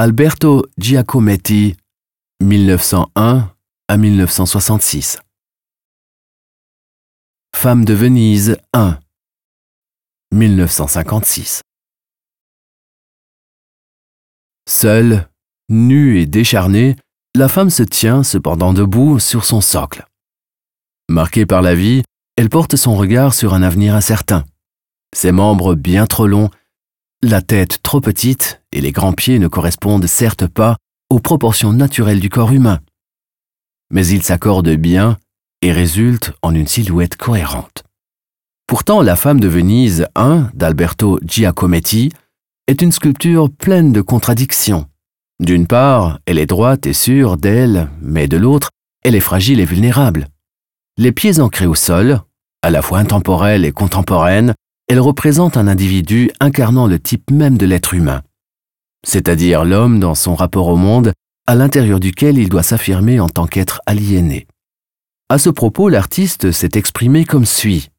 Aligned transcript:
Alberto 0.00 0.64
Giacometti, 0.78 1.76
1901 2.40 3.52
à 3.88 3.96
1966. 3.96 5.18
Femme 7.56 7.84
de 7.84 7.94
Venise 7.94 8.58
1, 8.74 9.00
1956. 10.32 11.62
Seule, 14.70 15.28
nue 15.68 16.20
et 16.20 16.26
décharnée, 16.26 16.94
la 17.34 17.48
femme 17.48 17.70
se 17.70 17.82
tient 17.82 18.22
cependant 18.22 18.72
debout 18.72 19.18
sur 19.18 19.44
son 19.44 19.60
socle. 19.60 20.06
Marquée 21.08 21.44
par 21.44 21.60
la 21.60 21.74
vie, 21.74 22.04
elle 22.36 22.50
porte 22.50 22.76
son 22.76 22.94
regard 22.94 23.34
sur 23.34 23.52
un 23.52 23.64
avenir 23.64 23.96
incertain. 23.96 24.44
Ses 25.12 25.32
membres 25.32 25.74
bien 25.74 26.06
trop 26.06 26.28
longs, 26.28 26.50
la 27.22 27.42
tête 27.42 27.82
trop 27.82 28.00
petite 28.00 28.62
et 28.70 28.80
les 28.80 28.92
grands 28.92 29.12
pieds 29.12 29.38
ne 29.38 29.48
correspondent 29.48 30.06
certes 30.06 30.46
pas 30.46 30.76
aux 31.10 31.18
proportions 31.18 31.72
naturelles 31.72 32.20
du 32.20 32.28
corps 32.28 32.52
humain. 32.52 32.80
Mais 33.90 34.06
ils 34.06 34.22
s'accordent 34.22 34.68
bien 34.76 35.16
et 35.62 35.72
résultent 35.72 36.32
en 36.42 36.54
une 36.54 36.68
silhouette 36.68 37.16
cohérente. 37.16 37.82
Pourtant, 38.66 39.02
la 39.02 39.16
femme 39.16 39.40
de 39.40 39.48
Venise 39.48 40.06
1 40.14 40.50
d'Alberto 40.54 41.18
Giacometti 41.24 42.12
est 42.66 42.82
une 42.82 42.92
sculpture 42.92 43.50
pleine 43.50 43.92
de 43.92 44.02
contradictions. 44.02 44.86
D'une 45.40 45.66
part, 45.66 46.20
elle 46.26 46.38
est 46.38 46.46
droite 46.46 46.86
et 46.86 46.92
sûre 46.92 47.36
d'elle, 47.36 47.88
mais 48.02 48.28
de 48.28 48.36
l'autre, 48.36 48.70
elle 49.02 49.14
est 49.14 49.20
fragile 49.20 49.60
et 49.60 49.64
vulnérable. 49.64 50.28
Les 50.98 51.12
pieds 51.12 51.40
ancrés 51.40 51.66
au 51.66 51.74
sol, 51.74 52.20
à 52.62 52.70
la 52.70 52.82
fois 52.82 52.98
intemporelle 52.98 53.64
et 53.64 53.72
contemporaine, 53.72 54.54
elle 54.88 55.00
représente 55.00 55.56
un 55.56 55.68
individu 55.68 56.30
incarnant 56.40 56.86
le 56.86 56.98
type 56.98 57.30
même 57.30 57.58
de 57.58 57.66
l'être 57.66 57.94
humain, 57.94 58.22
c'est-à-dire 59.06 59.64
l'homme 59.64 60.00
dans 60.00 60.14
son 60.14 60.34
rapport 60.34 60.68
au 60.68 60.76
monde, 60.76 61.12
à 61.46 61.54
l'intérieur 61.54 62.00
duquel 62.00 62.38
il 62.38 62.48
doit 62.48 62.62
s'affirmer 62.62 63.20
en 63.20 63.28
tant 63.28 63.46
qu'être 63.46 63.80
aliéné. 63.86 64.46
À 65.28 65.38
ce 65.38 65.50
propos, 65.50 65.88
l'artiste 65.88 66.52
s'est 66.52 66.70
exprimé 66.74 67.24
comme 67.24 67.44
suit. 67.44 67.90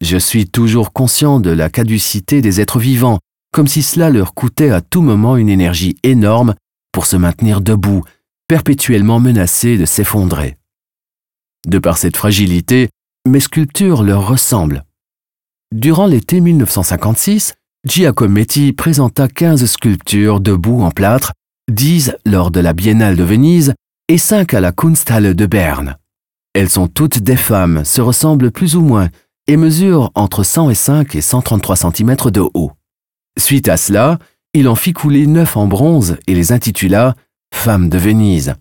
Je 0.00 0.18
suis 0.18 0.48
toujours 0.48 0.92
conscient 0.92 1.40
de 1.40 1.50
la 1.50 1.70
caducité 1.70 2.40
des 2.40 2.60
êtres 2.60 2.78
vivants, 2.78 3.18
comme 3.52 3.66
si 3.66 3.82
cela 3.82 4.10
leur 4.10 4.34
coûtait 4.34 4.70
à 4.70 4.80
tout 4.80 5.02
moment 5.02 5.36
une 5.36 5.48
énergie 5.48 5.96
énorme 6.02 6.54
pour 6.92 7.06
se 7.06 7.16
maintenir 7.16 7.60
debout, 7.60 8.04
perpétuellement 8.48 9.18
menacés 9.18 9.78
de 9.78 9.86
s'effondrer. 9.86 10.56
De 11.66 11.78
par 11.78 11.98
cette 11.98 12.16
fragilité, 12.16 12.90
mes 13.26 13.40
sculptures 13.40 14.02
leur 14.02 14.28
ressemblent. 14.28 14.84
Durant 15.74 16.06
l'été 16.06 16.40
1956, 16.40 17.52
Giacometti 17.86 18.72
présenta 18.72 19.28
15 19.28 19.66
sculptures 19.66 20.40
debout 20.40 20.80
en 20.80 20.90
plâtre, 20.90 21.34
10 21.70 22.14
lors 22.24 22.50
de 22.50 22.60
la 22.60 22.72
Biennale 22.72 23.16
de 23.16 23.22
Venise 23.22 23.74
et 24.08 24.16
5 24.16 24.54
à 24.54 24.60
la 24.60 24.72
Kunsthalle 24.72 25.34
de 25.34 25.46
Berne. 25.46 25.96
Elles 26.54 26.70
sont 26.70 26.88
toutes 26.88 27.18
des 27.18 27.36
femmes, 27.36 27.84
se 27.84 28.00
ressemblent 28.00 28.50
plus 28.50 28.76
ou 28.76 28.80
moins 28.80 29.10
et 29.46 29.58
mesurent 29.58 30.10
entre 30.14 30.42
105 30.42 31.14
et 31.14 31.20
133 31.20 31.76
cm 31.76 32.16
de 32.30 32.42
haut. 32.54 32.72
Suite 33.38 33.68
à 33.68 33.76
cela, 33.76 34.18
il 34.54 34.68
en 34.68 34.74
fit 34.74 34.94
couler 34.94 35.26
neuf 35.26 35.56
en 35.58 35.66
bronze 35.66 36.16
et 36.26 36.34
les 36.34 36.50
intitula 36.50 37.14
Femmes 37.54 37.90
de 37.90 37.98
Venise. 37.98 38.54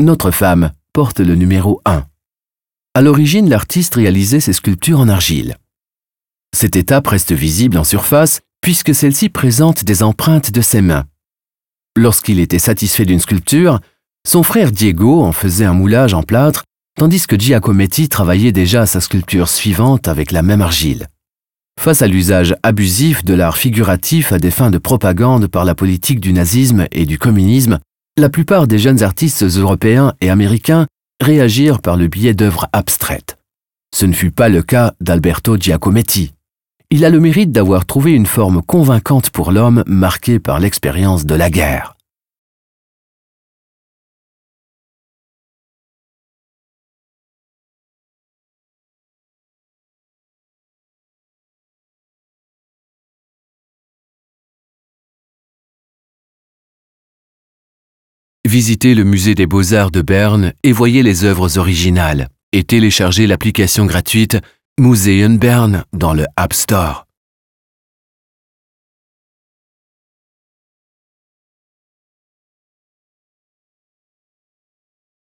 Notre 0.00 0.32
femme 0.32 0.72
porte 0.92 1.20
le 1.20 1.36
numéro 1.36 1.80
1. 1.84 2.04
À 2.94 3.00
l'origine, 3.02 3.48
l'artiste 3.48 3.94
réalisait 3.94 4.40
ses 4.40 4.52
sculptures 4.52 4.98
en 4.98 5.08
argile. 5.08 5.56
Cette 6.56 6.76
étape 6.76 7.06
reste 7.06 7.32
visible 7.32 7.78
en 7.78 7.84
surface 7.84 8.40
puisque 8.60 8.94
celle-ci 8.94 9.28
présente 9.28 9.84
des 9.84 10.02
empreintes 10.02 10.52
de 10.52 10.60
ses 10.60 10.82
mains. 10.82 11.04
Lorsqu'il 11.96 12.38
était 12.38 12.58
satisfait 12.58 13.04
d'une 13.04 13.20
sculpture, 13.20 13.80
son 14.28 14.42
frère 14.42 14.70
Diego 14.70 15.22
en 15.22 15.32
faisait 15.32 15.64
un 15.64 15.72
moulage 15.72 16.14
en 16.14 16.22
plâtre, 16.22 16.64
tandis 16.98 17.26
que 17.26 17.38
Giacometti 17.38 18.08
travaillait 18.08 18.52
déjà 18.52 18.84
sa 18.86 19.00
sculpture 19.00 19.48
suivante 19.48 20.08
avec 20.08 20.32
la 20.32 20.42
même 20.42 20.60
argile. 20.60 21.08
Face 21.80 22.02
à 22.02 22.06
l'usage 22.06 22.54
abusif 22.62 23.24
de 23.24 23.32
l'art 23.32 23.56
figuratif 23.56 24.32
à 24.32 24.38
des 24.38 24.50
fins 24.50 24.70
de 24.70 24.76
propagande 24.76 25.46
par 25.46 25.64
la 25.64 25.74
politique 25.74 26.20
du 26.20 26.34
nazisme 26.34 26.86
et 26.92 27.06
du 27.06 27.18
communisme, 27.18 27.78
la 28.18 28.28
plupart 28.28 28.66
des 28.66 28.78
jeunes 28.78 29.02
artistes 29.02 29.42
européens 29.42 30.12
et 30.20 30.28
américains 30.28 30.86
réagirent 31.22 31.80
par 31.80 31.96
le 31.96 32.08
biais 32.08 32.34
d'œuvres 32.34 32.68
abstraites. 32.74 33.38
Ce 33.94 34.04
ne 34.04 34.12
fut 34.12 34.30
pas 34.30 34.50
le 34.50 34.62
cas 34.62 34.92
d'Alberto 35.00 35.56
Giacometti. 35.56 36.32
Il 36.92 37.04
a 37.04 37.10
le 37.10 37.20
mérite 37.20 37.52
d'avoir 37.52 37.86
trouvé 37.86 38.10
une 38.12 38.26
forme 38.26 38.62
convaincante 38.62 39.30
pour 39.30 39.52
l'homme 39.52 39.84
marqué 39.86 40.40
par 40.40 40.58
l'expérience 40.58 41.24
de 41.24 41.36
la 41.36 41.48
guerre. 41.48 41.96
Visitez 58.44 58.96
le 58.96 59.04
musée 59.04 59.36
des 59.36 59.46
beaux-arts 59.46 59.92
de 59.92 60.02
Berne 60.02 60.54
et 60.64 60.72
voyez 60.72 61.04
les 61.04 61.22
œuvres 61.22 61.56
originales 61.56 62.28
et 62.50 62.64
téléchargez 62.64 63.28
l'application 63.28 63.86
gratuite 63.86 64.38
Museum 64.80 65.36
Bern 65.36 65.84
dans 65.92 66.14
le 66.14 66.24
App 66.38 66.54
Store. 66.54 67.09